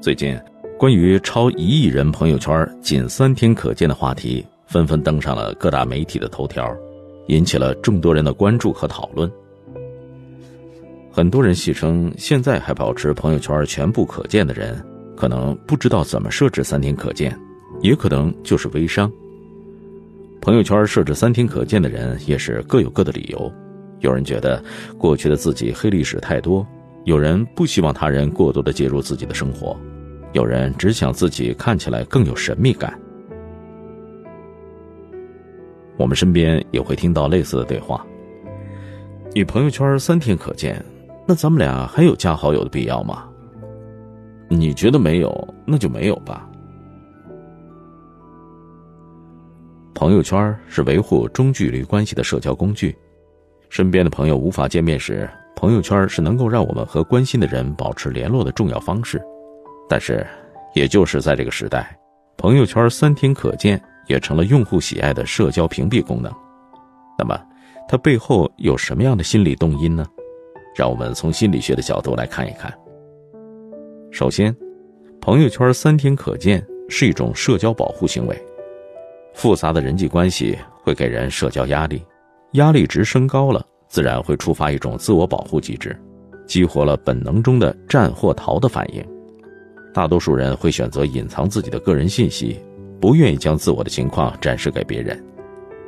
[0.00, 0.34] 最近，
[0.78, 6.74] 关于超一亿人朋友圈仅三天可见的话题，纷纷登上了各大媒体的头条，
[7.26, 9.30] 引起了众多人的关注和讨论。
[11.12, 14.82] 很多人戏称，现在还保持朋友圈全部可见的人，
[15.14, 17.38] 可能不知道怎么设置三天可见，
[17.82, 19.12] 也可能就是微商。
[20.40, 23.52] 朋友圈设置三天可见的人，也是各有各的理由。
[23.98, 24.64] 有人觉得
[24.96, 26.66] 过去的自己黑历史太多，
[27.04, 29.78] 有人不希望他人过多的介入自己的生活，
[30.32, 32.98] 有人只想自己看起来更有神秘感。
[35.96, 38.06] 我们身边也会听到类似的对话
[39.34, 40.82] ：“你朋友圈三天可见。”
[41.26, 43.28] 那咱们俩还有加好友的必要吗？
[44.48, 46.48] 你觉得没有，那就没有吧。
[49.94, 52.96] 朋友圈是维护中距离关系的社交工具，
[53.68, 59.22] 身边的朋友无法见面时，朋友圈是能够让我们和关心的人保持联络的重要方式。
[59.90, 60.24] 但是，
[60.72, 61.98] 也就是在这个时代，
[62.36, 66.32] 朋友圈三天可见也成了用户喜爱的社交屏蔽功能。
[67.18, 67.36] 那么，
[67.88, 70.06] 它背后有什么样的心理动因呢？
[70.76, 72.72] 让我们从心理学的角度来看一看。
[74.12, 74.56] 首先，
[75.20, 78.46] 朋友圈三天可见是一种社交保护行为。
[79.34, 82.00] 复杂的人际关系会给人社交压力，
[82.52, 86.00] 压力值升高了，自然会触发一种自我保护机制，
[86.46, 89.04] 激活了本能中的战或逃的反应。
[89.92, 92.60] 大多数人会选择隐藏自己的个人信息，
[93.00, 95.22] 不愿意将自我的情况展示给别人，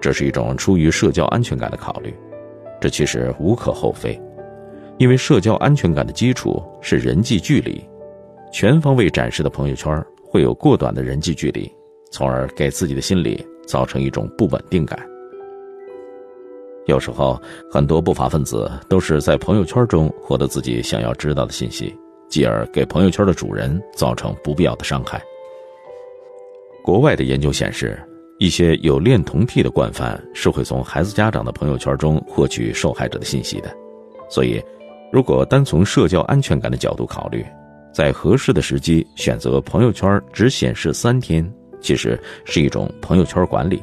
[0.00, 2.14] 这是一种出于社交安全感的考虑。
[2.80, 4.20] 这其实无可厚非。
[4.98, 7.82] 因为社交安全感的基础是人际距离，
[8.52, 11.70] 全方位展示的朋友圈会有过短的人际距离，
[12.10, 14.98] 从而给自己的心理造成一种不稳定感。
[16.86, 17.40] 有时候，
[17.70, 21.94] 很多不法分子都是在朋友圈中获得自己想要知道的信息，
[22.28, 25.22] 继而给朋友圈的主人造成不必要的伤害。
[26.82, 27.98] 国外的研究显示，
[28.38, 33.74] 一些有恋童癖的惯犯是会从孩子家长的朋友圈中获取受害者的信息的，
[34.28, 34.62] 所以。
[35.10, 37.42] 如果单从社交安全感的角度考虑，
[37.94, 41.50] 在合适的时机选择朋友圈只显示三天，
[41.80, 43.82] 其实是一种朋友圈管理。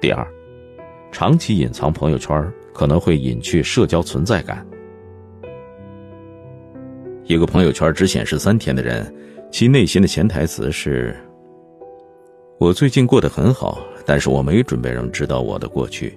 [0.00, 0.24] 第二，
[1.10, 4.64] 长期隐藏朋友圈可能会隐去社交存在感。
[7.28, 9.12] 一个朋友圈只显示三天的人，
[9.50, 11.12] 其内心的潜台词是
[12.60, 16.16] ：“我最近过得很好，但是我没准备让知道我的过去。”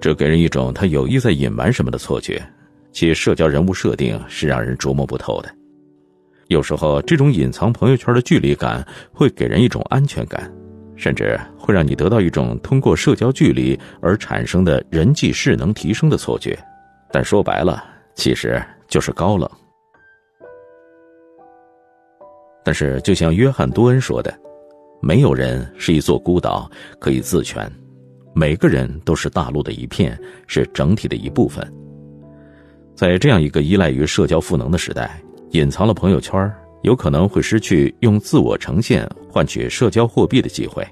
[0.00, 2.42] 这给人一种他有意在隐瞒什么的错觉。
[2.90, 5.48] 其社交人物设定是让人琢磨不透的，
[6.48, 10.52] 有时候这种隐藏朋友圈的距离感会给人一种安全感，
[10.96, 16.58] 甚至会让你得到一种通过社交距离而产生的人际势能提升的错觉，
[17.12, 17.84] 但说白了，
[18.16, 19.48] 其实就是高冷。
[22.70, 24.32] 但是，就像约翰·多恩说的
[25.02, 26.70] ：“没有人是一座孤岛
[27.00, 27.68] 可以自全，
[28.32, 30.16] 每个人都是大陆的一片，
[30.46, 31.68] 是整体的一部分。”
[32.94, 35.20] 在这样一个依赖于社交赋能的时代，
[35.50, 36.48] 隐藏了朋友圈，
[36.82, 40.86] 有可能会失去用自我呈现换取社交货币的机会。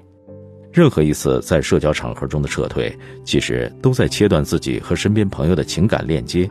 [0.72, 2.92] 任何一次在社交场合中的撤退，
[3.24, 6.50] 其实都在切断自己和身边朋友的情感链接。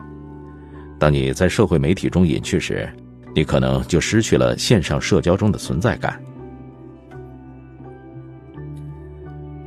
[0.98, 2.88] 当你在社会媒体中隐去时，
[3.34, 6.20] 你可能就失去了线上社交中的存在感。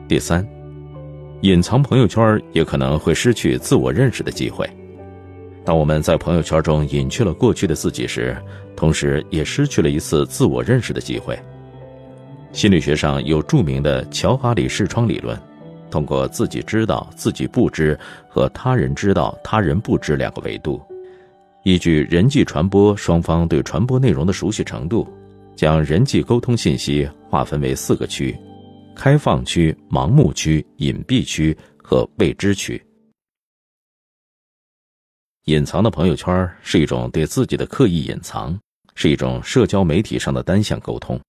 [0.08, 0.46] 第三，
[1.42, 4.70] 隐藏朋友圈也可能会失去自我认识的机会。
[5.64, 8.36] 当我们在朋友圈中隐去了过去的自己时，
[8.76, 11.40] 同时也失去了一次自我认识的机会。
[12.52, 15.40] 心理学上有著名的乔哈里视窗理论，
[15.90, 20.82] 通过自己知道、自己不知和他人知道、他人不知两个维度，
[21.64, 25.08] 依据人际传播双方对传播内容的熟悉程度，
[25.56, 28.36] 将人际沟通信息划分为四个区：
[28.96, 32.84] 开放区、盲目区、隐蔽区和未知区。
[35.46, 38.60] 隐藏的朋友圈是一种对自己的刻意隐藏，
[38.96, 41.20] 是一种社交媒体上的单向沟通，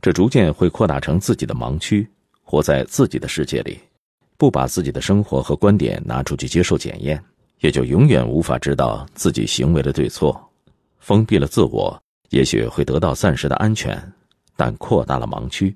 [0.00, 2.08] 这逐渐会扩大成自己的盲区，
[2.42, 3.78] 活在自己的世界里，
[4.36, 7.22] 不把自己的生活和观点拿出去接受检验，
[7.60, 10.38] 也就永远无法知道自己行为的对错。
[10.98, 14.00] 封闭了自我，也许会得到暂时的安全，
[14.56, 15.74] 但扩大了盲区。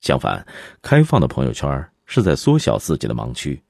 [0.00, 0.46] 相反，
[0.82, 3.60] 开放的朋友圈是在缩小自己的盲区，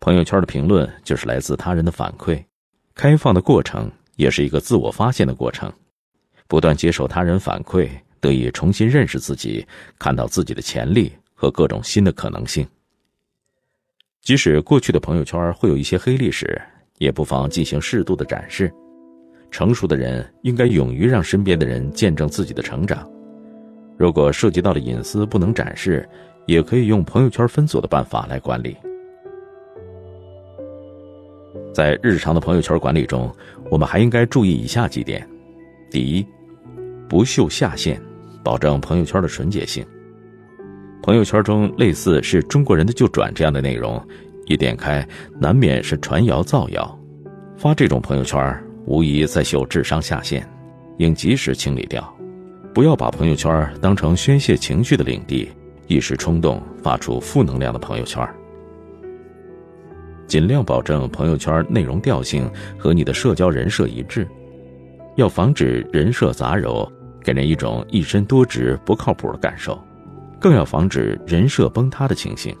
[0.00, 2.42] 朋友圈的评论就是来自他人的反馈。
[2.94, 5.72] 开放的过程也是一个自我发现的过程，
[6.48, 7.88] 不断接受他人反馈，
[8.20, 9.64] 得以重新认识自己，
[9.98, 12.66] 看到自己的潜力和各种新的可能性。
[14.22, 16.60] 即使过去的朋友圈会有一些黑历史，
[16.98, 18.70] 也不妨进行适度的展示，
[19.50, 23.08] 成熟的人应该勇于让身边的人见证自己的成长。
[23.96, 26.06] 如果涉及到了隐私不能展示，
[26.46, 28.76] 也可以用朋友圈分组的办法来管理。
[31.72, 33.34] 在日常的朋友圈管理中，
[33.70, 35.26] 我们还应该注意以下几点：
[35.90, 36.26] 第一，
[37.08, 38.00] 不秀下限，
[38.42, 39.86] 保证朋友圈的纯洁性。
[41.08, 43.98] 朋友圈中类似是中国人的就转这样的内容，
[44.44, 45.02] 一点开
[45.40, 46.98] 难免是传谣造谣。
[47.56, 50.46] 发这种朋友圈，无疑在秀智商下限，
[50.98, 52.14] 应及时清理掉。
[52.74, 55.50] 不要把朋友圈当成宣泄情绪的领地，
[55.86, 58.22] 一时冲动发出负能量的朋友圈。
[60.26, 64.28] 尽量保证朋友圈内容调性和你的社交人设一致，
[65.16, 66.86] 要防止人设杂糅，
[67.24, 69.82] 给人一种一身多职不靠谱的感受，
[70.40, 72.56] 更要防止人设崩塌的情形。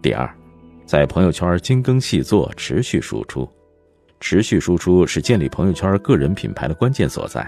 [0.00, 0.28] 第二，
[0.86, 3.48] 在朋友圈精耕细作，持续输出。
[4.20, 7.46] 持续输出是建立朋友圈个人品牌的关键所在。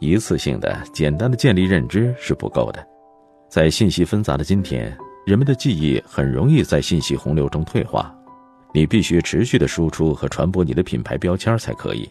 [0.00, 2.86] 一次性的、简单的建立认知是不够的。
[3.48, 8.14] 在信息纷杂的今天，人们的记忆很容易在信息洪流中退化。
[8.72, 12.10] 你必须持续的输出和传播你的品牌标签才可以。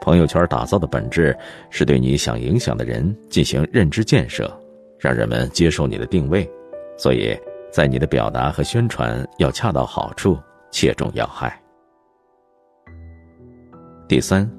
[0.00, 1.36] 朋友圈打造的本质
[1.70, 4.48] 是对你想影响的人进行认知建设，
[4.98, 6.48] 让人们接受你的定位。
[6.96, 7.38] 所以，
[7.70, 10.38] 在你的表达和宣传要恰到好处，
[10.70, 11.60] 切中要害。
[14.08, 14.50] 第三，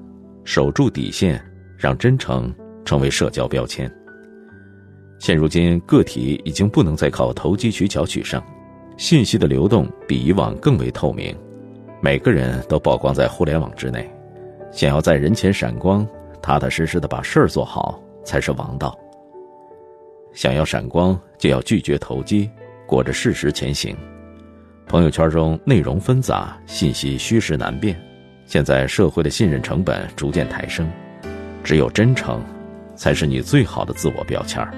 [0.44, 1.42] 守住底线，
[1.76, 2.54] 让真诚
[2.84, 3.92] 成为社交标签。
[5.18, 8.40] 现如今，个体已经不能再靠投机取巧取胜，
[8.96, 11.36] 信息的流动比以往更为透明，
[12.00, 14.08] 每个人都曝光在互联网之内。
[14.70, 16.06] 想要在人前闪光，
[16.40, 18.96] 踏踏实实的把事儿做好才是王道。
[20.38, 22.48] 想要闪光，就要拒绝投机，
[22.86, 23.96] 裹着事实前行。
[24.86, 28.00] 朋友圈中内容纷杂，信息虚实难辨。
[28.46, 30.88] 现在社会的信任成本逐渐抬升，
[31.64, 32.40] 只有真诚，
[32.94, 34.72] 才是你最好的自我标签儿。